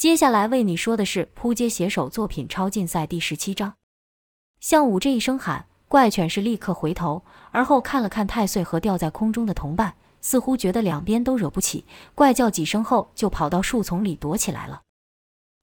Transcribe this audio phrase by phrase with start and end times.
[0.00, 3.74] 接下来为你说的是扑街写手作品超竞赛第十七章。
[4.58, 11.84] 向武这一声喊，怪犬是立刻回头，而后看了看太岁和吊在空中的同伴，似乎觉得两边都惹不起，
[12.14, 14.80] 怪叫几声后就跑到树丛里躲起来了。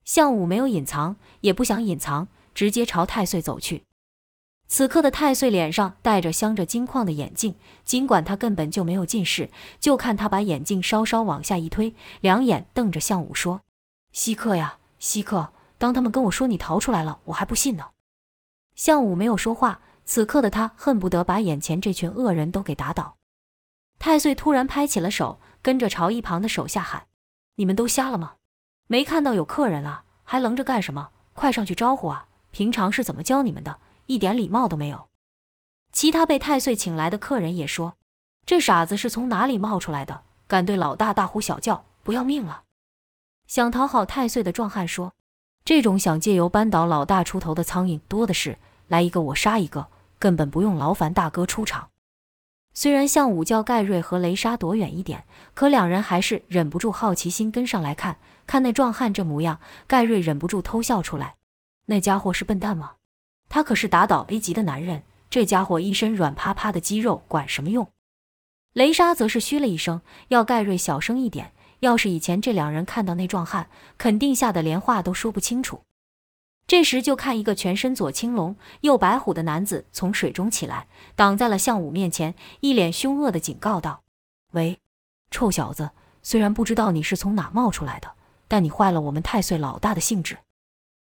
[0.05, 3.85] 向武没有隐藏，也不想隐藏，直接朝太岁走去。
[4.67, 9.49] 此刻的太岁脸上戴着镶着金框的眼镜，尽管他根本就没有近视，
[9.79, 13.61] 就看他把眼镜稍稍往下一推，两眼瞪着向武说。
[14.17, 15.53] 稀客呀，稀客！
[15.77, 17.89] 当他们跟我说你逃出来了，我还不信呢。
[18.73, 23.17] 向武没有说话，此刻的他恨不得把眼前这群恶人都给打倒。
[23.99, 27.05] 太岁突然拍起了手，跟着朝一旁的手下喊
[27.57, 28.37] ：“你们都瞎了吗？
[28.87, 31.11] 没看到有客人啊，还愣着干什么？
[31.33, 32.27] 快上去招呼啊！
[32.49, 33.79] 平常是怎么教你们的？
[34.07, 35.09] 一点礼貌都没有。”
[35.93, 37.97] 其他被太岁请来的客人也说
[38.47, 40.23] ：“这傻子是从哪里冒出来的？
[40.47, 42.63] 敢对老大大呼小叫，不要命了？”
[43.47, 45.13] 想讨好太岁的壮汉说
[45.63, 49.87] ：“这种想借由扳倒老大出头的苍蝇多的是，来一个我杀一个，
[50.19, 51.89] 根本不用劳烦大哥出场。”
[52.75, 55.23] 虽然向武叫盖瑞和雷莎躲远一点，
[55.53, 58.17] 可两人还是忍不住好奇心跟上来看。
[58.45, 61.35] 看那壮汉这模样，盖瑞忍不住偷笑出来
[61.87, 62.93] ：“那家伙是笨蛋吗？
[63.49, 67.89] 他可是打倒 A 级的男人，这家伙一身软趴趴的肌肉管什么用？”
[68.73, 71.53] 雷莎则是嘘了一声，要盖瑞小声一点。
[71.79, 75.81] 要是以前这两人看到那壮汉，肯定吓得连话都说不清楚。
[76.65, 84.01] 这时就看一个全身左青龙右白虎的男子从水中起来，挡在了项武面前，一脸凶恶的警告道
[84.51, 84.79] ：“喂，
[85.31, 85.91] 臭小子！
[86.23, 88.11] 虽然不知道你是从哪冒出来的，
[88.49, 90.39] 但你坏了我们太岁老大的兴致。”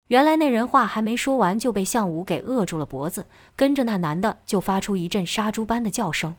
[0.09, 6.35] 原来那人话还没说完，就被项武给扼住了脖子，跟着那男的就发出一阵杀猪般的叫声。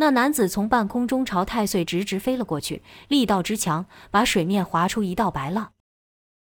[0.00, 5.72] 那男子从半空中朝太岁直直飞了过去，力道之强，把水面划出一道白浪。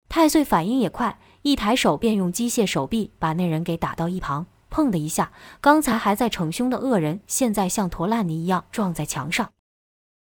[0.07, 4.45] 太岁反应也快，一抬手便用机械手臂把那人给打到一旁。
[4.69, 9.51] 砰的一下，刚才还在逞凶的恶人，现在像坨烂泥一样撞在墙上。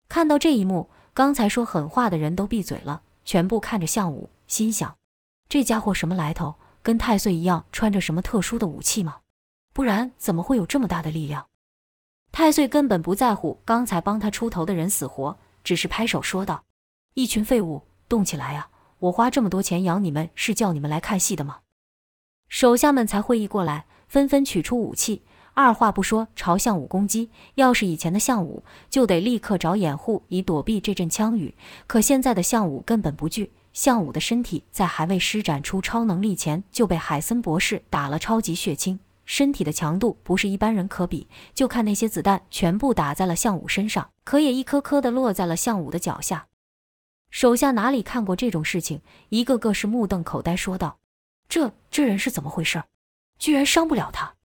[0.10, 4.98] 看到这一幕，刚才说狠话的人都闭嘴了，全部看着项武，心想：
[5.48, 6.56] 这家伙什么来头？
[6.82, 9.20] 跟太岁一样，穿着什么特殊的武器吗？
[9.72, 11.46] 不然怎么会有这么大的力量？
[12.34, 16.64] 太岁根本不在乎刚才帮他出头的人死活，只是拍手说道
[17.14, 18.70] ：“一群废物，动起来呀！
[18.98, 21.60] 我花这么多钱养你们，是叫你们来看戏的吗？”
[22.50, 25.22] 手下们才会意过来，纷纷取出武器，
[25.54, 27.30] 二话不说朝项武攻击。
[27.54, 31.54] 要是以前的项武，就得立刻找掩护以躲避这阵枪雨。
[31.86, 39.00] 可现在的项武根本不惧，项武的身体在还未施展出超能力前，就被海森博士打了超级血清。
[39.26, 46.48] 身体的强度不是一般人可比，就看那些子弹全部打在了项武身上，可也一颗颗的落在了项武的脚下。
[47.30, 51.00] 手下哪里看过这种事情，一个个是目瞪口呆，说道
[51.50, 52.84] ：“这这人是怎么回事？
[53.40, 54.36] 居然伤不了他！”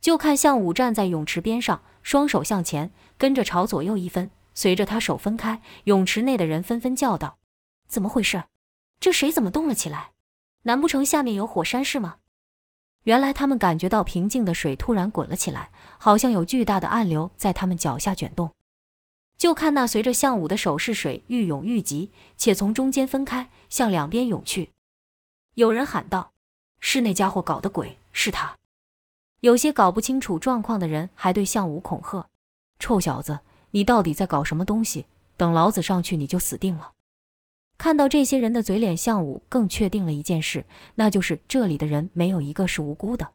[0.00, 7.38] 就看项武站在泳池边上，双手向前，跟着朝左右一分，随着他手分开，泳池内的人纷纷叫道
[7.88, 8.44] ：“怎么回事？
[9.00, 10.12] 这水怎么动了起来？
[10.62, 12.16] 难不成下面有火山是吗？”
[13.04, 18.50] 原来他们感觉到平静的水突然滚了起来，好像有巨大的暗流在他们脚下卷动。
[19.36, 24.70] 就看那随着向武的手势，水愈涌愈急，且从中间分开，向两边涌去。
[25.54, 26.32] 有人喊道
[26.80, 28.56] ：“是那家伙搞的鬼，是他！”
[29.40, 32.26] 有些搞不清楚状况的人还对向武恐吓
[32.78, 33.40] ：“臭小子，
[33.72, 35.04] 你到底在搞什么东西？
[35.36, 36.92] 等老子上去，你就死定了！”
[37.84, 40.64] 看到这些人的嘴脸，项武更确定了一件事，
[40.94, 43.32] 那就是这里的人没有一个是无辜的。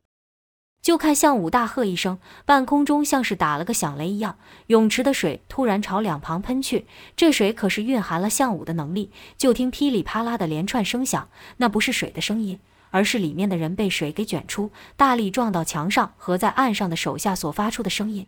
[0.81, 2.17] 就看项武大喝一声，
[2.47, 6.87] 半空中像是打了个响雷一样，泳池的水突然朝两旁喷去。
[7.15, 9.11] 这水可是蕴含了项武的能力。
[9.37, 12.59] 就听噼里啪啦的连串声响，那不是水的声音，
[12.89, 18.25] 而是里面的人被水给卷出，大力撞到墙上和在岸上的手下所发出的声音。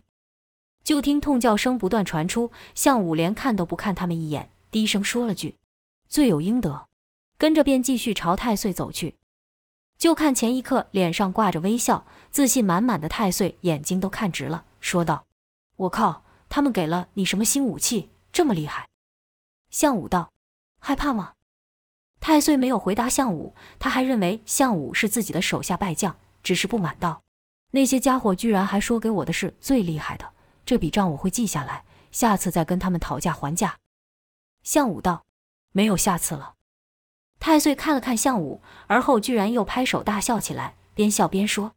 [0.84, 5.56] 就听痛叫声不断传出，项武连看都不看他们一眼，低声说了句。
[6.12, 6.88] 罪有应得，
[7.38, 9.16] 跟着便继续朝太岁走去。
[9.96, 15.24] 就看前一刻脸上挂着微笑、自信满满的太岁，眼睛都看直了，说道
[15.76, 18.86] ：“我靠，他们给了你什么新武器，这么厉害？”
[19.72, 20.30] 项武道
[20.80, 21.32] ：“害怕吗？”
[22.20, 27.22] 太岁没有回答项武，他还认为项武是自己的手下败将，只是不满道
[27.72, 30.30] ：“那些家伙居然还说给我的是最厉害的，
[30.66, 33.78] 这笔账我会记下来，下次再跟他们讨价还价。”
[34.62, 35.24] 项武道。
[35.72, 36.54] 没有下次了。
[37.40, 41.72] 太岁看了看项武，而后居然又拍手大笑起来，边笑边说：“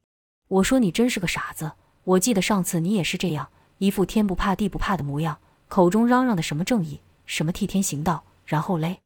[0.48, 1.72] 我说你真是个傻子！
[2.04, 3.50] 我记得上次你也是这样，
[3.80, 9.02] 一副天不怕地不怕的模样，口中嚷嚷的什么正义，什么替天行道，然后嘞。”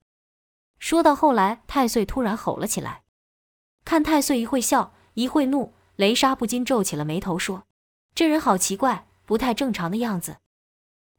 [0.79, 3.03] 说到后来，太岁突然吼了起来。
[3.85, 7.63] 看太岁一会笑，一会怒，雷莎不禁皱起了眉头，说
[8.13, 10.37] ：“这人好奇怪，不太正常的样子。”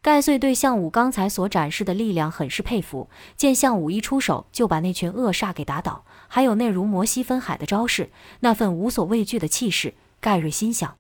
[0.03, 8.11] 盖岁对项武刚才所展示的力量很是佩服，见项武一出手就把那群恶煞给打倒，还有那如摩西分海的招式，
[8.41, 10.97] 那份无所畏惧的气势，盖瑞心想：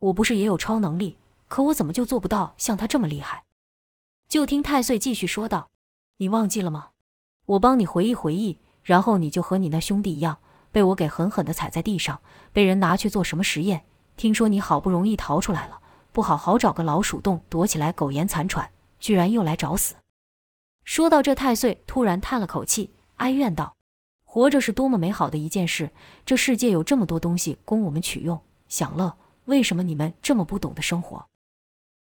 [0.00, 1.16] 我不是也有超能力，
[1.46, 3.44] 可我怎么就做不到像他这么厉害？
[4.28, 5.68] 就听太岁继续说道
[6.18, 6.88] ：“你忘记了吗？
[7.46, 10.38] 我帮你回忆回忆，然后你就和你那兄弟一样，
[10.72, 12.20] 被我给狠狠地踩在地上，
[12.52, 13.84] 被人拿去做什么实验？
[14.16, 15.78] 听说你好不容易逃出来了。”
[16.12, 19.94] 不好好找个老鼠洞躲起来苟延残喘，居然又来找死。
[20.84, 23.76] 说到这，太岁突然叹了口气，哀怨道
[24.24, 25.90] ：“活着是多么美好的一件事，
[26.26, 31.26] 这世界有这么多东西供我们取用享乐，为什么你们这么不懂得生活？”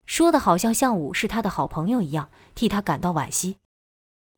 [0.06, 3.56] 说的好像项武是他的好朋友一样，替他感到惋惜。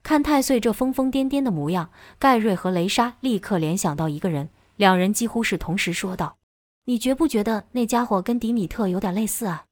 [0.03, 6.38] 看太岁这疯疯癫癫的模样，盖瑞和雷莎立刻联想到一个人，两人几乎是同时说道。
[6.89, 9.67] 你觉不觉得那家伙跟迪米特有点类似啊？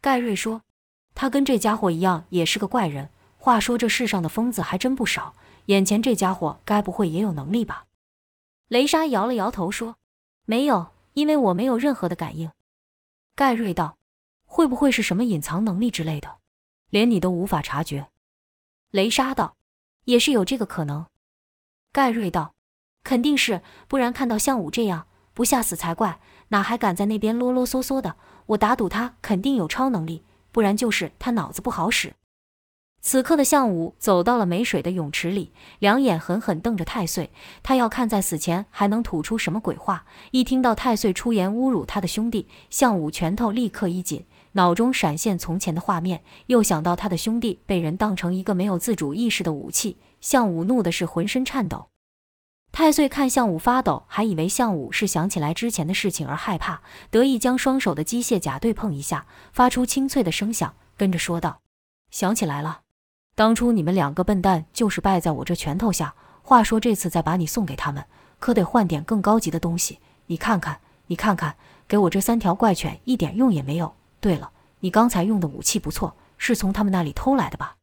[0.00, 0.62] 盖瑞说
[1.14, 3.10] ：“他跟这家伙一样，也是个怪人。
[3.36, 5.34] 话说这世上的疯子还真不少，
[5.66, 7.84] 眼前这家伙该不会也有能力吧？”
[8.68, 9.96] 雷莎摇了摇头说
[10.46, 12.50] ：“没有，因为我没有任何的感应。”
[13.36, 13.98] 盖瑞道
[14.48, 16.38] ：“会不会是什么隐藏能力之类的，
[16.88, 18.08] 连你都无法察觉？”
[18.92, 19.58] 雷莎道
[20.04, 21.04] ：“也是有这个可能。”
[21.92, 22.54] 盖瑞道
[23.04, 26.20] ：“肯定是，不然看到像武这样。”不吓死才怪，
[26.50, 28.14] 哪还敢在那边啰啰嗦嗦的？
[28.46, 32.12] 我打赌他肯定有超能力，不然就是他脑子不好使。
[33.02, 37.30] 此刻的项武走到了没水的泳池里，两眼狠狠瞪着太岁，
[37.62, 40.04] 他要看在死前还能吐出什么鬼话。
[40.32, 51.89] 一听到太岁出言侮辱他的兄弟，项武拳头立刻一紧，脑中闪现从前的画面，又想到他的兄弟被人当成一个没有自主意识的武器，项武怒的是浑身颤抖。
[52.72, 56.80] 太岁看项武发抖，还以为项武是想起来之前的事情而害怕，
[57.10, 61.60] 得意将双手的机械甲对碰一下，发出清脆的声响，跟着说道
[62.10, 62.82] ：“想起来了，
[63.34, 66.14] 当初你们两个笨蛋就是败在我这拳头下。
[66.42, 68.04] 话说这次再把你送给他们，
[68.38, 69.98] 可得换点更高级的东西。
[70.26, 71.56] 你看看，你看看，
[71.88, 73.94] 给我这三条怪犬一点用也没有。
[74.20, 74.50] 对了，
[74.80, 77.76] 你刚才用的武器不错，是从他们那里偷来的吧？”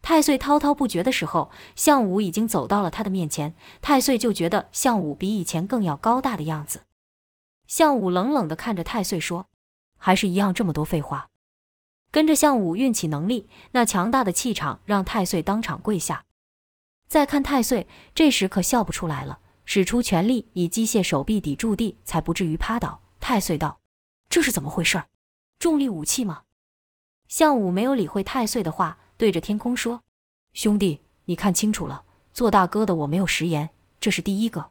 [0.00, 3.54] 太岁滔滔不绝的时候，项武已经走到了他的面前。
[3.82, 6.82] 太岁就觉得项武比以前更要高大的样子。
[7.66, 9.48] 项武冷冷地看着太岁说
[9.98, 11.28] ：“还是一样这么多废话。”
[12.10, 16.24] 跟着项武运起能力，那强大的气场让太岁当场跪下。
[17.06, 23.02] 再看太岁，这时可笑不出来了，使出全力以机械手臂抵住地，才不至于趴倒。
[23.20, 23.80] 太岁道
[24.30, 25.02] ：“这是怎么回事？
[25.58, 26.44] 重力武器吗？”
[27.28, 28.96] 项武没有理会太岁的话。
[29.18, 30.04] 对着天空说
[30.54, 33.68] ：“兄弟，你看清楚了，做大哥的我没有食言，
[33.98, 34.70] 这是第一个。”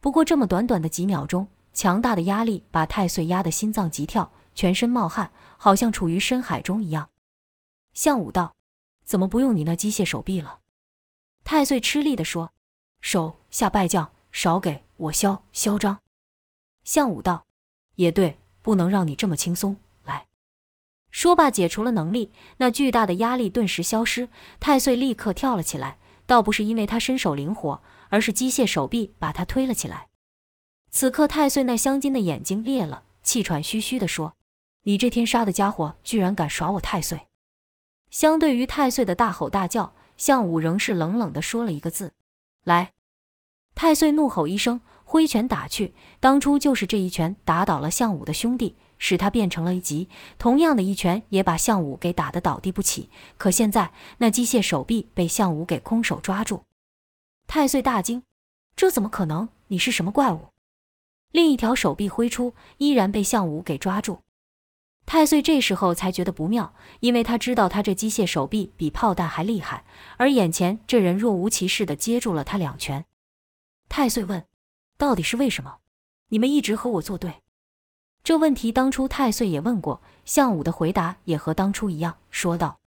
[0.00, 7.10] 不过这么短短的几秒钟，强大的压力把太岁压得心脏急跳，全身冒汗，好像处于深海中一样。
[7.92, 8.54] 项武道
[9.04, 10.60] ：“怎么不用你那机械手臂了？”
[11.42, 12.52] 太岁吃力地说
[13.02, 15.98] ：“手下败将，少给我嚣嚣张。”
[16.84, 17.44] 项武道
[17.96, 19.76] ：“也对，不能让你这么轻松。”
[21.16, 24.28] 说罢，解除了能力，那巨大的压力顿时消失。
[24.60, 25.96] 太岁立刻跳了起来，
[26.26, 30.08] 倒不是因为他身手灵活，而是机械手臂把他推了起来。
[30.90, 34.36] 此刻，太岁那镶金的眼睛裂了，气喘吁吁地说
[34.84, 37.28] ：“你这天杀的家伙，居然敢耍我太岁！”
[38.12, 42.12] 相对于太岁的大吼大叫，项武仍是冷冷地说了一个字
[42.62, 42.92] ：“来。”
[43.74, 45.94] 太岁怒吼一声，挥拳打去。
[46.20, 48.76] 当初就是这一拳打倒了项武的兄弟。
[48.98, 53.10] 使他变成了一级，同样的一拳也把项武给打得倒地不起。
[53.36, 56.64] 可现在那机械手臂被项武给空手抓住，
[57.46, 58.22] 太岁大惊
[58.76, 59.48] ：“这怎么可能？
[59.68, 60.48] 你是什么怪物？”
[61.32, 64.20] 另一条手臂挥出，依然被项武给抓住。
[65.04, 69.84] 太岁这时候才觉得不妙，因为他知道他这机械手臂比炮弹还厉害，
[70.16, 73.04] 而眼前这人若无其事地接住了他两拳。
[73.88, 74.44] 太岁问
[74.98, 75.76] ：“到底是为什么？
[76.30, 77.42] 你们一直和我作对？”
[78.26, 82.80] 这问题当初太岁也问过，项武的回答也和当初一样，说道：“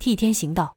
[0.00, 0.74] 替天行道。”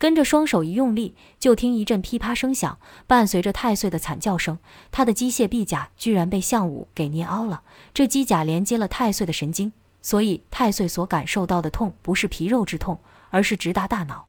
[0.00, 4.58] 跟着双手一用力，就听一阵噼啪声响，伴随着太岁的惨叫声，
[4.90, 7.62] 他的机械臂甲居然被项武给捏凹了。
[7.92, 14.28] 这机甲连接了太岁的神经，所以太岁所感受到的痛不是皮肉之痛，而是直达大脑。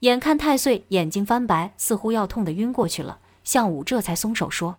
[0.00, 4.78] 眼看太岁眼睛翻白，似乎要痛得晕过去了，项武这才松手说：“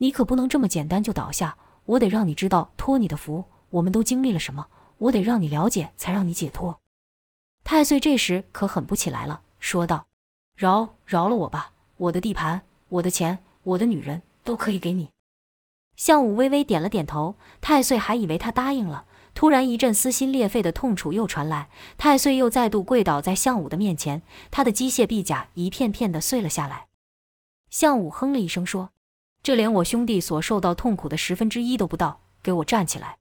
[0.00, 4.66] 你可不能这么简单就倒下。”我得让你知道，托你的福，我们都经历了什么。
[4.98, 6.80] 我得让你了解，才让你解脱。
[7.64, 10.06] 太岁这时可狠不起来了，说道
[10.56, 15.10] ：“饶饶了我吧，我的地盘、我的钱、我的女人都可以给你。”
[15.96, 19.04] 项武微微点了点头，太岁还以为他答应了。
[19.34, 26.86] 突然一阵撕心裂肺的痛楚又传来，太岁又再度跪倒在项武的面前，他的机械臂甲一片片的碎了下来。
[27.68, 28.92] 项武哼了一声说
[29.46, 33.18] ：“这连我兄弟所受到痛苦的十分之一都不到，给我站起来！”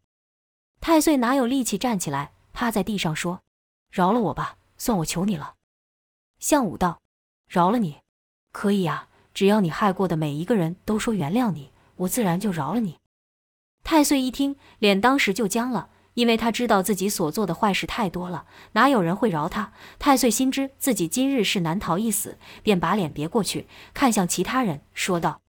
[0.82, 3.44] 太岁哪有力气站起来，趴在地上说
[3.94, 5.54] ：“饶了我吧，算我求你了。”
[6.42, 7.00] 项武道
[7.48, 7.98] ：“饶了你，
[8.52, 12.98] 可以啊，只要你害过的每一个人都说原谅你，我自然就饶了你。”
[13.86, 15.90] 太岁一听，脸当时就僵了。
[16.16, 19.74] 因为他知道自己所做的坏事太多了，哪有人会饶他？
[20.00, 25.42] 太岁心知自己今日是难逃一死，便把脸别过去，看向其他人，说道：“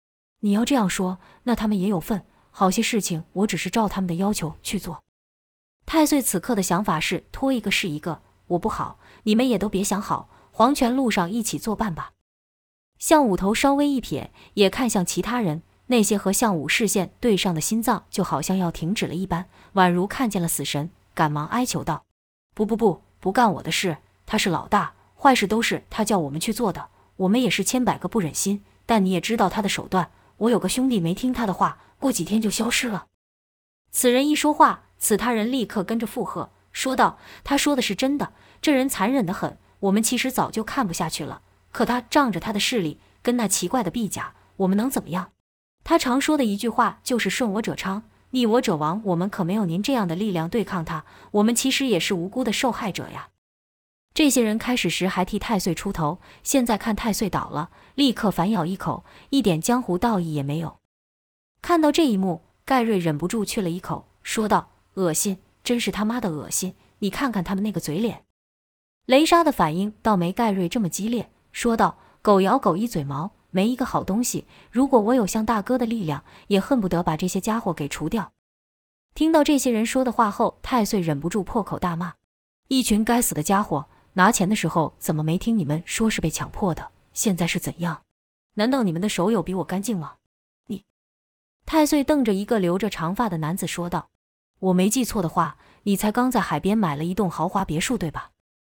[0.46, 2.24] 你要这样说，那他们也有份。
[2.52, 5.04] 好些事情，我只是照他们的要求去做。”
[5.88, 12.12] 太岁此刻的想法是拖一个是一个，我不好，你们也都别想好，黄泉路上一起作伴吧。
[13.00, 15.64] 向武头稍微一撇，也看向其他人。
[15.88, 22.06] 那些和项武视线对上的心脏就好像要停止了一般，宛如看见了死神，赶忙哀求道
[22.54, 23.98] ：“不不不，不干我的事！
[24.28, 28.64] 他是老大，坏事都是他叫我们去做的，我们也是千百个不忍心。
[28.88, 33.08] 但你也知道他的手段，我有个兄弟没听他的话，过几天就消失了。”
[33.92, 39.58] 此人一说话，此他人立刻跟着附和，说道：“他说的是真的，这人残忍的很。
[39.80, 45.32] 我们其实早就看不下去了，可他仗着他的势力，跟那奇怪的臂甲，我们能怎么样？”
[45.86, 49.02] 他常说的一句话就是“顺我者昌，逆我者亡”。
[49.06, 53.30] 我们可没有您这样的力量对抗他，我们其实也是无辜的受害者呀。
[54.16, 60.78] 这些人开始时还替太岁出头，现在看太岁倒了，立刻反咬一口，一点江湖道义也没有。
[61.62, 66.76] 看到这一幕，盖瑞忍不住去了一口，说道：“恶心，真是他妈的恶心！
[67.00, 68.24] 你看看他们那个嘴脸。”
[69.06, 74.46] 雷莎的反应倒没盖瑞这么激烈，说道：“狗咬狗一嘴毛。”没一个好东西。
[74.72, 78.32] 如果我有像大哥的力量，也恨不得把这些家伙给除掉。
[79.14, 82.16] 听到这些人说的话后，太岁忍不住破口大骂
[82.68, 83.88] ：“一群该死的家伙！
[84.18, 86.92] 拿钱的时候怎么没听你们说是被强迫的？
[87.14, 88.04] 现在是怎样？
[88.54, 90.16] 难道你们的手有比我干净吗？”
[90.68, 90.86] 你，
[91.66, 94.10] 太岁瞪着一个留着长发的男子说道
[94.60, 98.32] ：“我没记错的话，你才刚在海边买了一栋豪华别墅，对吧？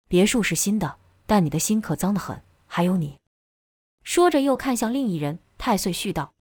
[0.09, 2.43] 别墅是新的，但你的心可脏得很。
[2.67, 3.19] 还有你。”
[4.05, 5.39] 说着，又看向另一人。
[5.57, 6.35] 太岁絮道：“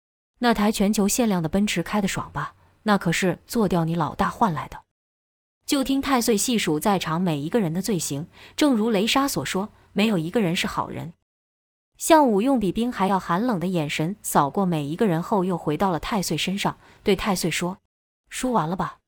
[0.40, 2.54] 那台全球限量的奔驰开得爽吧？
[2.84, 4.80] 那可是做掉你老大换来的。”
[5.66, 11.12] 就听太岁细数在场每一个人的罪行，正如雷莎所说，没有一个人是好人。
[11.99, 17.78] 项武用比冰还要寒冷的眼神扫过每一个人后，又回到了太岁身上，对太岁说
[18.30, 18.99] ：“说完了吧？”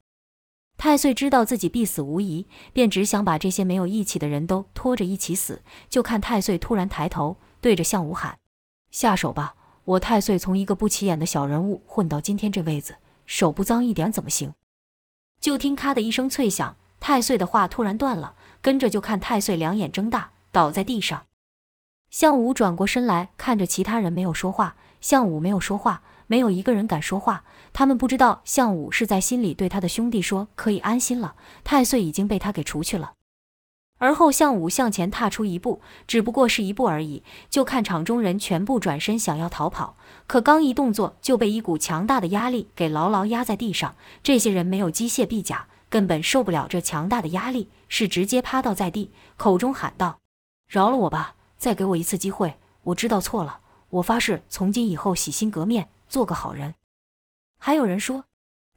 [0.76, 5.62] 太岁知道自己必死无疑，便只想把这些没有义气的人都拖着一起死。
[5.88, 7.36] 就看太岁突然抬头。
[7.60, 8.38] 对着项武喊
[8.90, 9.54] ：“下手吧！
[9.84, 12.96] 我太岁从一个不起眼的小人物混到今天这位子，
[13.26, 14.54] 手不脏一点怎么行？”
[15.40, 21.24] 就听咔的一声脆响，太岁的话突然断了，跟着就看太岁两眼睁大，倒在地上。
[22.10, 24.76] 项武转过身来，看着其他人没有说话。
[25.00, 27.44] 项武没有说话，没有一个人敢说话。
[27.72, 33.12] 他们不知道项武是在心里对他的兄弟说：“可以安心了，太岁已经被他给除去了。”
[33.98, 37.24] 而后，向武向前踏出一步，只不过是一步而已。
[37.50, 39.96] 就看场中人全部转身想要逃跑，
[40.28, 43.96] 可刚一动作，就被一股强大的压力给牢牢压在地上。
[44.22, 50.20] 这些人没有机械臂甲，根本受不了这强大的压力，是直接趴倒在地，口中喊道
[50.70, 53.58] ：“饶了我吧，再给我一次机会，我知道错了，
[53.90, 56.74] 我发誓从今以后洗心革面，做个好人。”
[57.58, 58.22] 还有人说：“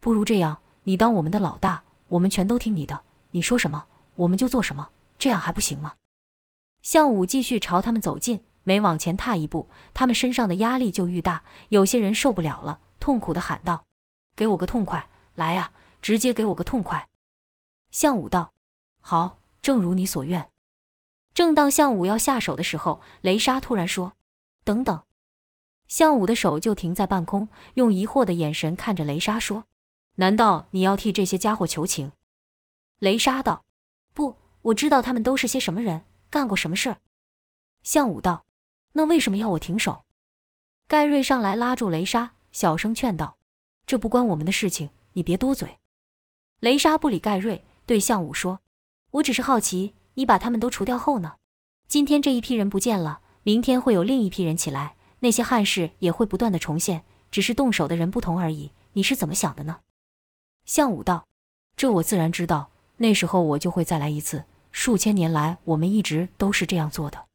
[0.02, 3.86] 不如这样，你当我们的老大，我们全都听你的，你说什么，
[4.16, 4.90] 我们就做什么。”
[5.22, 5.98] 这样还不行吗？
[6.82, 11.44] 项武继续朝他们走近，每往前踏一步，他们身上的压力就愈大。
[11.70, 13.86] 有些人受不了了，痛苦地喊道
[14.36, 15.08] ：“给我个痛快！
[15.36, 17.08] 来呀，直接给我个痛快！”
[17.92, 18.54] 项武道
[19.00, 20.50] ：“好，正如你所愿。”
[21.36, 24.14] 正当项武要下手的时候，雷莎突然说
[24.66, 25.04] ：“等等！”
[25.88, 29.66] 项武的手就停在半空，用疑惑的眼神看着雷莎说
[30.18, 32.12] ：“难道你要替这些家伙求情？”
[32.98, 33.64] 雷莎道
[34.16, 36.98] ：“不。”我知道他们都是些什么人，干过什么事儿。
[37.84, 38.46] 项武道
[38.94, 40.04] ：“那为什么要我停手？”
[40.88, 43.38] 盖瑞上来拉住雷莎，小声劝道
[43.88, 45.80] ：“这不关我们的事情，你别多嘴。”
[46.60, 48.60] 雷莎不理盖瑞，对项武说
[49.12, 51.38] ：“我只是好奇，你把他们都除掉后呢？
[51.88, 58.72] 今天这一批人不见了，明天会有另一批人起来，那些憾事也会不断的重现，只是动手的人不同而已。
[58.94, 59.80] 你是怎么想的呢？”
[60.66, 61.26] 项武道
[61.76, 67.28] ：“这我自然知道，那时候我就会再来一次。”数千年来，我们一直都是这样做的。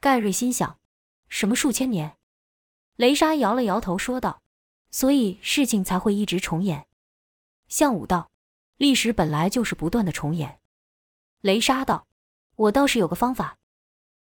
[0.00, 0.78] 盖瑞心想：
[1.28, 2.16] 什么数千年？
[2.96, 4.42] 雷莎摇了摇头，说道
[4.90, 6.86] ：“所以事情才会一直重演。”
[7.68, 8.30] 向武道
[8.78, 10.60] ：“历史本来就是不断的重演。”
[11.40, 12.06] 雷莎道
[12.54, 13.58] ：“我倒是有个方法。”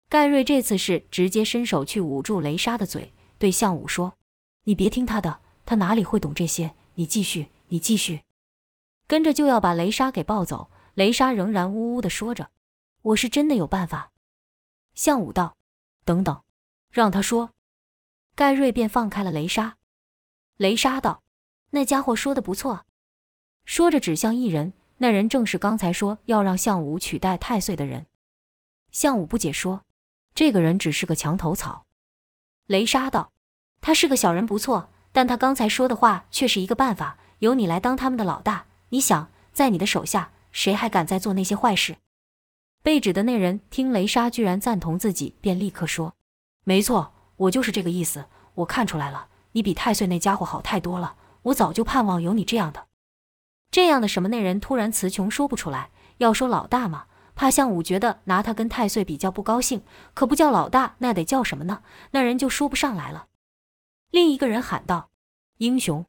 [0.09, 4.17] 盖瑞这次是直接伸手去捂住雷莎的嘴，对向武说
[4.65, 6.75] ：“你别听他的，他哪里会懂这些？
[6.95, 8.23] 你继续，你继续。”
[9.07, 10.69] 跟着就要把雷莎给抱走。
[10.93, 12.51] 雷莎仍然呜呜的说着
[13.01, 14.11] ：“我是真的有办法。”
[14.93, 15.57] 向武道
[16.05, 16.43] ：“等等，
[16.89, 17.51] 让他说。”
[18.35, 19.77] 盖瑞便放开了雷莎。
[20.57, 21.23] 雷莎道
[21.71, 22.85] ：“那家伙说的不错。”
[23.65, 28.05] 说着指向一人，那人正是刚才说要让项武取代太岁的人。
[28.91, 29.83] 项武不解说
[30.35, 31.85] ：“这个人只是个墙头草。”
[32.67, 33.31] 雷莎道
[33.81, 38.67] ：“他是个小人不错，但他刚才说的话却是一个办法，由你来当他们的老大。
[38.89, 41.97] 你想，在你的手下，谁还敢再做那些坏事？”
[42.81, 46.15] 被指的那人听雷莎居然赞同自己，便立刻说
[46.63, 51.15] ：“没错。”我就是这个意思，我看出来了，你比太岁那家伙好太多了。
[51.41, 52.85] 我早就盼望有你这样的，
[53.71, 54.29] 这样的什么？
[54.29, 55.89] 那人突然词穷说不出来。
[56.17, 59.81] 要说老大嘛，怕向武觉得拿他跟太岁比较不高兴，
[60.13, 61.81] 可不叫老大，那得叫什么呢？
[62.11, 63.27] 那人就说不上来了。
[64.11, 65.09] 另一个人喊道
[65.57, 66.05] ：“英雄！”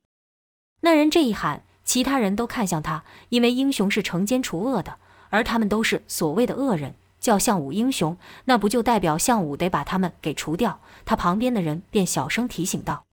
[0.82, 4.96] 那人这一喊，其他人都看向他，因为英雄是惩奸除恶的，
[5.30, 6.94] 而他们都是所谓的恶人。
[7.20, 10.80] 叫项武英雄，那不就代表项武得把他们给除掉？
[11.06, 13.06] 他旁边的人便小声提醒道：“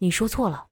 [0.00, 0.68] 你说错了。”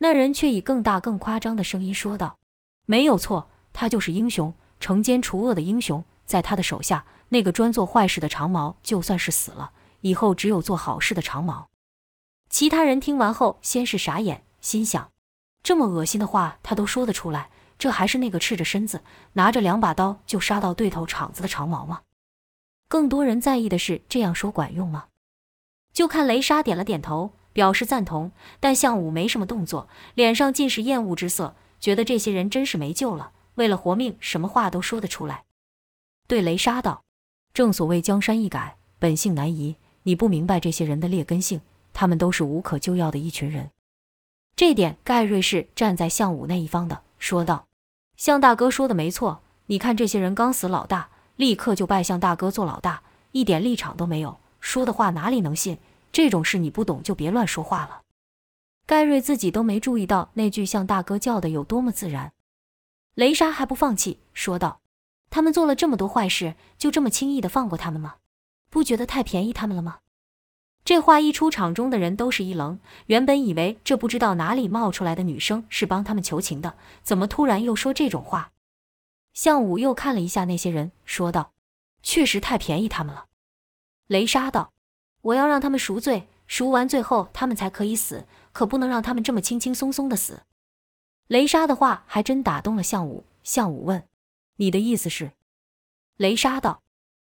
[0.00, 2.38] 那人却以更大、更夸张的声音说道
[2.86, 6.02] ：“没有错，他就是英雄，惩奸除恶的英雄。
[6.24, 11.68] 在他的手下，那个专做坏事的长毛，就算是死了，以后只有做好事的长毛。”
[12.48, 15.10] 其他人听完后，先是傻眼，心想：
[15.66, 22.02] 这么恶心的话，他都说得出来，这还是那个赤着身子，拿着两把刀就杀到对头场子的长毛吗？
[22.86, 25.06] 更多人在意的是这样说管用吗？
[25.92, 28.30] 就看雷莎点了点头，表示赞同，
[28.60, 33.32] 但向武没什么动作，脸上尽是厌恶之色，觉得这些人真是没救了。
[33.56, 35.42] 为了活命，什么话都说得出来。
[36.28, 37.02] 对雷莎道
[37.52, 39.74] ：“正所谓江山易改，本性难移。
[40.04, 41.60] 你不明白这些人的劣根性，
[41.92, 43.68] 他们都是无可救药的一群人。”
[44.56, 47.66] 这点盖瑞是站在向武那一方的，说道
[48.16, 55.76] ：“向大哥说的没错，你看这些人刚死老大。”立刻就拜向大哥做老大，一点立场都没有，说的话哪里能信？
[56.10, 58.00] 这种事你不懂就别乱说话了。
[58.86, 62.32] 盖瑞自己都没注意到那句向大哥叫的有多么自然。
[63.14, 64.80] 雷莎还不放弃，说道
[65.28, 68.14] ：“他们做了这么多坏事，就这么轻易的放过他们吗？
[68.70, 69.98] 不觉得太便宜他们了吗？”
[70.86, 78.52] 这话一出，场中的人都是一愣，原本以为这不知道哪里冒出来的女生是帮他们求情的，怎么突然又说这种话？
[79.34, 81.50] 向武又看了一下那些人，说道
[82.04, 83.26] ：“确实太便宜他们了。”
[84.06, 84.72] 雷莎道
[85.22, 90.42] ：“我要让他们赎罪，赎完最后他们才可以死，可不能让他们这么轻轻松松的死。”
[91.26, 93.24] 雷莎的话还真打动了向武。
[93.42, 94.04] 向武问
[94.58, 95.32] ：“你的意思是？”
[96.16, 96.82] 雷莎道：“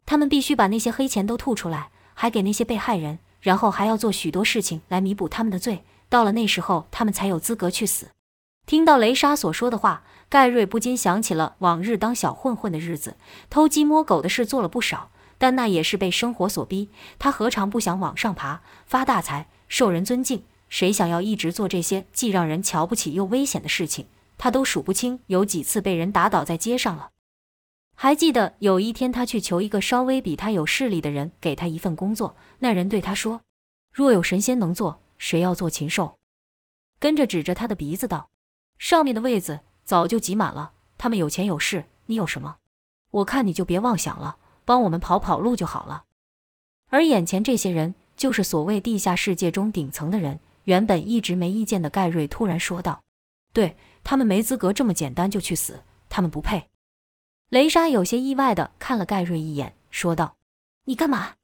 [0.07, 5.85] 他们必须把那些黑钱都吐出来，还给那些被害人，然后还要做许多事情来弥补他们的罪。
[6.09, 8.09] 到了那时候，他们才有资格去死。”
[8.67, 10.03] 听到雷莎所说的话。
[10.29, 13.17] 盖瑞不禁想起了往日当小混混的日子，
[13.51, 16.89] 偷鸡摸狗的事做了不少，但那也是被生活所逼。
[17.19, 20.45] 他何尝不想往上爬，发大财，受人尊敬？
[20.69, 24.07] 谁想要一直做这些既让人瞧不起又危险的事情？
[24.39, 27.09] 他都数不清有几次被人打倒在街上了。
[28.03, 33.43] 还记得有一天，他去求一个稍微比他有势力的人给他一份工作，那人对他说
[33.93, 36.17] ：“若有神仙能做，谁要做禽兽？”
[36.99, 38.31] 跟着指着他的鼻子道
[38.81, 42.57] ：“上面的位子。”早就挤满了，他们有钱有势，你有什么？
[43.11, 46.05] 我看你就别妄想了，帮我们跑跑路就好了。
[46.89, 50.41] 而眼前这些人，就是所谓地下世界中顶层的人。
[50.65, 53.03] 原本一直没意见的盖瑞突然说道
[53.53, 56.65] ：“对他们没资格这么简单就去死，他们不配。”
[57.51, 60.37] 雷莎有些意外的看了盖瑞一眼，说道
[60.87, 61.35] ：“你干嘛？”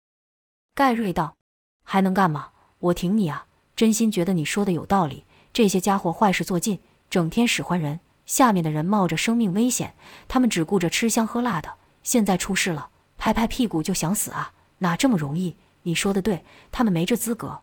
[0.72, 1.34] 盖瑞道
[1.82, 2.50] ：“还能干嘛？
[2.78, 3.46] 我挺你啊！
[3.74, 5.24] 真心觉得你说的有道理。
[5.52, 6.78] 这些家伙坏事做尽，
[7.10, 9.94] 整天使唤人。”下面的人冒着生命危险，
[10.28, 11.74] 他们只顾着吃香喝辣的。
[12.04, 14.52] 现在出事了，拍拍屁股就想死啊？
[14.78, 15.56] 哪这么容易？
[15.82, 17.62] 你说的对，他们没这资格。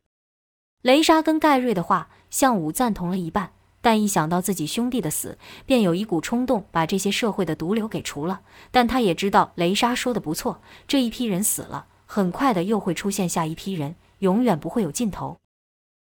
[0.82, 3.54] 雷莎跟盖瑞的话，向武赞同了一半，
[3.84, 8.40] 但一想到自己兄弟的死，便有一股冲动把这些社会的毒瘤给除了。
[8.72, 15.38] 但他也知道雷莎说的不错，这一批人死了，很快的又会出现下一批人，永远不会有尽头。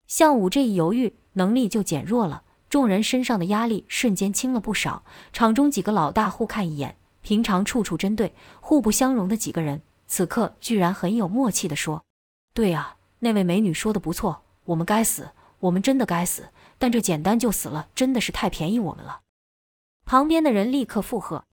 [0.06, 2.44] 向武这一犹豫，能力就减弱了。
[2.70, 5.02] 众人身上的压力瞬间轻了不少。
[5.34, 12.02] 场中几个老大互看一眼，平常处处针对、互不相容的几个人，此刻居然很有默契地说
[12.54, 15.28] ：“对啊，那位美女说的不错，我们该死，
[15.60, 16.48] 我们真的该死。
[16.78, 19.20] 但这简单就死了，真的是太便宜我们了。
[20.06, 21.44] 旁边的人立刻附和：“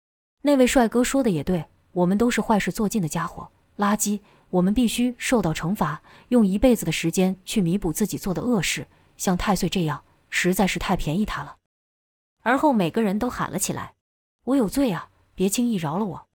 [0.44, 8.88] 那位帅哥说的也对，我们都是坏事做尽的家伙，垃圾，我们必须受到惩罚，用一辈子的时间去弥补自己做的恶事。
[9.18, 11.58] 像太岁这样，实在是太便宜他了。”
[12.44, 13.94] 而后每个人都喊了起来
[14.46, 15.10] ：“我有罪啊！
[15.34, 16.28] 别轻易饶了我！”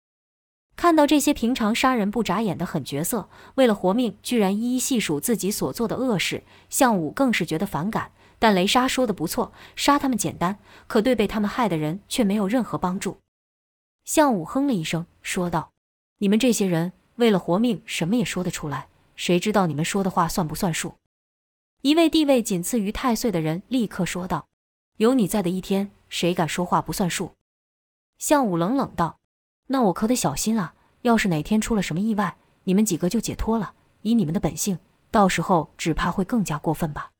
[0.76, 8.12] 看到这些平常杀人不眨眼的狠角色，为了活命，居然一一细数自己所做的恶事，项武更是觉得反感。
[8.40, 13.18] 但雷莎说的不错，杀他们简单，可对被他们害的人却没有任何帮助。
[14.04, 15.70] 项武哼了一声，说道
[16.18, 20.94] ：“你们这些人为了活命，什么也说得出来，谁知道你们说的话算不算数？”
[21.82, 24.48] 一位地位仅次于太岁的人立刻说道
[24.96, 27.34] ：“有你在的一天，谁敢说话不算数？”
[28.18, 29.18] 项武冷冷道
[29.68, 30.72] ：“那我可得小心了，
[31.02, 33.74] 要是哪天出了什么意外，你们几个就解脱了。
[34.00, 34.78] 以你们的本性，
[35.10, 37.10] 到时候只怕会更加过分吧。”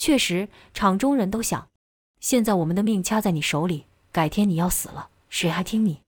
[0.00, 1.68] 确实，场中人都想，
[2.20, 6.00] 现在我们的命掐在你手里，改天你要死了，谁还听你？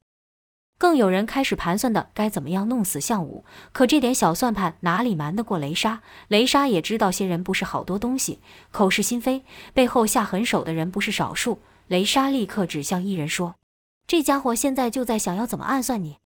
[0.78, 6.00] 更有人开始盘算的该怎么样弄死项武，可这点小算盘哪里瞒得过雷莎？
[6.28, 8.38] 雷莎也知道些人不是好多东西，
[8.70, 11.58] 口是心非，背后下狠手的人不是少数。
[11.88, 13.56] 雷莎立刻指向一人说
[14.08, 16.16] ：“这家伙现在就在想要怎么暗算你。”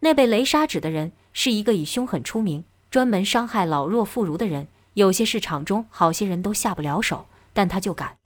[0.00, 4.68] 那被雷莎指的人是一个以凶狠出名、专门伤害老弱妇孺的人。
[4.94, 8.18] 有些事场中好些人都下不了手，但他就敢。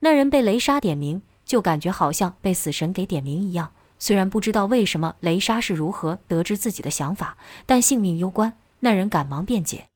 [0.00, 3.72] 那人被雷莎点名，就感觉好像被死神给点名一样。
[3.98, 9.86] 虽然不知道为什么雷莎是如何得知自己的想法，但性命攸关，那人赶忙辩解：“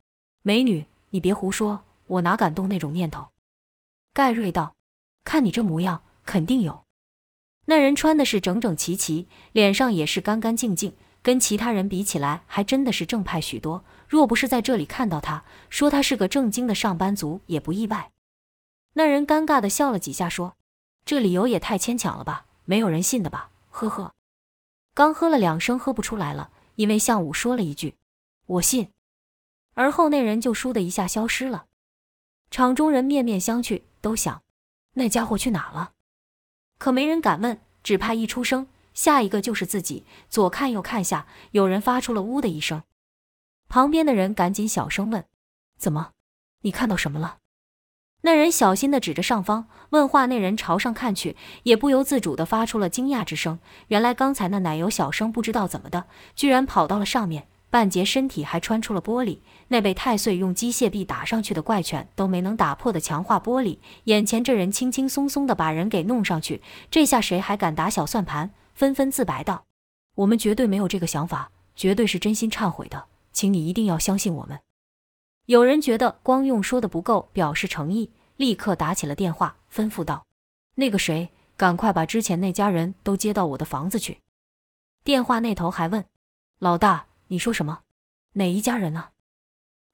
[0.43, 3.29] 美女，你别胡说，我哪敢动那种念头。”
[4.15, 4.77] 盖瑞道
[5.25, 6.85] ：“看你这模样，肯定有。”
[7.67, 13.85] 那人穿的是整整齐齐，脸上也是干干净净，跟其他人比起来，还真的是正派许多。
[14.09, 18.13] 若不是在这里看到他，说他是个正经的上班族也不意外。
[18.95, 20.57] 那人尴尬的笑了几下，说
[21.05, 24.15] ：“这理由也太牵强了吧，没有人信的吧？”呵呵，
[24.95, 27.97] 刚喝了两声，喝不出来了，因为向武说了一句
[28.47, 28.91] ：“我信。”
[29.75, 31.67] 而后那人就倏的一下消失了。
[32.51, 34.43] 场中人面面相觑，都想
[34.95, 35.93] 那家伙去哪了，
[36.79, 40.05] 可没人敢问，只怕一出声，下一个就是自己。
[40.31, 42.83] 左看右看下，有人发出了“呜”的一声。
[43.69, 45.25] 旁边的人赶紧小声问
[45.79, 46.11] ：“怎么？
[46.63, 47.39] 你看到什么了？”
[48.23, 53.59] 那人小心地指着上方，问话那人朝上看去，也不由自主地发出了惊讶之声。
[53.89, 59.39] 原来刚才那奶油小生不知道怎么的，居然跑到了上面，半截身体还穿出了玻璃。
[59.69, 68.51] 那被太岁用机械臂打上去的怪犬都没能打破的强化玻璃，眼前这人轻轻松松地把人给弄上去，这下谁还敢打小算盘？
[68.75, 69.65] 纷纷自白道
[70.17, 73.05] ：“我们绝对没有这个想法，绝对是真心忏悔的。”
[73.37, 74.61] 请你一定要相信我们。
[75.45, 80.25] 有人觉得光用说的不够，表示诚意，立刻打起了电话，吩咐道
[80.77, 84.23] ：“那个谁，赶快把之前那家人都接到我的房子去。”
[85.05, 86.03] 电话那头还问
[86.59, 87.81] ：“老大，你说什么？
[88.33, 89.11] 哪一家人呢？”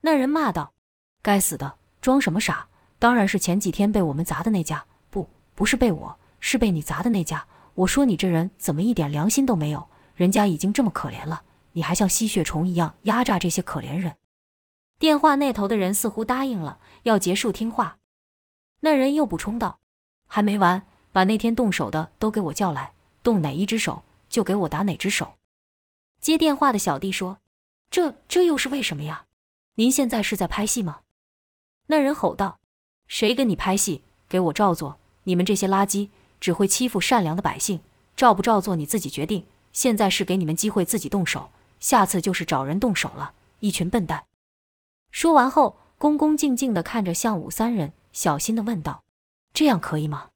[0.03, 0.73] 那人骂道
[1.21, 2.69] ：“该死的，装什么傻？
[3.01, 4.87] 当然是前几天被我们砸的那家。
[5.11, 7.45] 不，不是被我，是被你砸的那家。
[7.75, 9.89] 我说你这人怎么一点良心都没有？
[10.15, 11.43] 人家已经这么可怜了。”
[11.73, 14.17] 你还像吸血虫一样压榨这些可怜人。
[14.99, 17.99] 电话那头的人似乎答应了，要结束听话。
[18.81, 19.81] 那人又补充道
[20.29, 25.35] ：“还没完，把那天动手的都给我叫来，动哪一只手就给我打哪只手。”
[26.21, 27.39] 接电话的小弟说
[27.91, 29.27] ：“这这又是为什么呀？
[29.75, 31.01] 您现在是在拍戏吗？”
[31.89, 32.61] 那人吼道
[33.09, 34.03] ：“谁跟你拍戏？
[34.29, 34.99] 给我照做！
[35.25, 37.81] 你们这些垃圾，只会欺负善良的百姓，
[38.15, 39.47] 照不照做你自己决定。
[39.73, 41.51] 现在是给你们机会自己动手。”
[41.83, 44.27] 下次就是找人动手了，一群笨蛋。
[45.11, 49.03] 说完后，恭恭敬敬地看着向武三人，小心地问道
[49.53, 50.29] ：“这样可以吗？”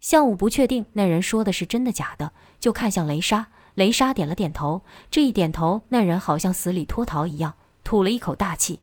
[0.00, 3.46] 向武不确定那人说的是真的假的，就看向雷莎。
[3.74, 4.82] 雷莎点了点头。
[5.08, 8.80] 这一点头，那人好像死里脱逃一样，吐了一口大气。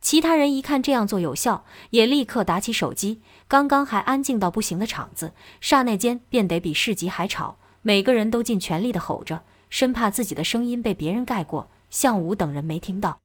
[0.00, 3.20] 其他人一看这样做有效，也立刻打起手机。
[3.48, 9.42] 刚刚还安静到不行的场子，刹那间变得比市集还吵，每个人都尽全力地吼着。
[9.72, 13.22] 生怕自己的声音被别人盖过，向武等人没听到。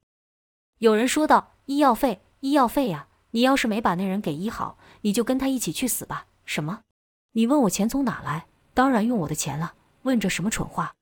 [0.78, 3.08] 有人说道：“医药费，医药费呀！
[3.32, 6.84] 你要是没把那人给医好，你就跟他一起去死吧！”什么？
[7.32, 8.46] 你问我钱从哪来？
[8.72, 9.74] 当然用我的钱了。
[10.04, 10.94] 问这什么蠢话？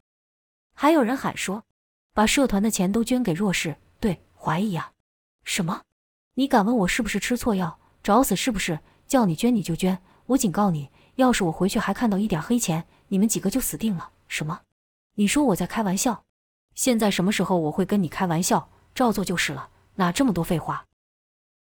[0.75, 1.63] 还有人喊说
[2.13, 4.91] ：“把社团的钱都捐给弱势。”对，怀疑呀？
[5.45, 5.83] 什么？
[6.35, 8.81] 你敢问我是不是吃错药，找死是不是？
[9.07, 10.03] 叫你捐你就捐。
[10.27, 14.11] 我警告你，要是我回去还看到一点黑钱，你们几个就死定了。
[14.27, 14.63] 什么？
[15.19, 16.25] 你说我在开玩笑，
[16.75, 18.71] 现在什么时候我会跟你开玩笑？
[18.95, 19.71] 照做就是了。
[19.97, 20.86] 哪这么多废话？